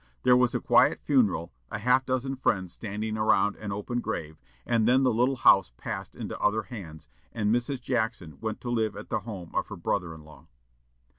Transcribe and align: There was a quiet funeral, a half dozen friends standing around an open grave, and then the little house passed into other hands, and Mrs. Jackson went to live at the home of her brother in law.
There 0.23 0.35
was 0.35 0.55
a 0.55 0.59
quiet 0.59 0.99
funeral, 1.03 1.51
a 1.69 1.77
half 1.77 2.07
dozen 2.07 2.35
friends 2.35 2.73
standing 2.73 3.17
around 3.19 3.55
an 3.57 3.71
open 3.71 3.99
grave, 4.01 4.39
and 4.65 4.87
then 4.87 5.03
the 5.03 5.13
little 5.13 5.35
house 5.35 5.73
passed 5.77 6.15
into 6.15 6.35
other 6.39 6.63
hands, 6.63 7.07
and 7.33 7.53
Mrs. 7.53 7.79
Jackson 7.83 8.39
went 8.41 8.59
to 8.61 8.71
live 8.71 8.97
at 8.97 9.09
the 9.09 9.19
home 9.19 9.53
of 9.53 9.67
her 9.67 9.77
brother 9.77 10.15
in 10.15 10.23
law. 10.23 10.47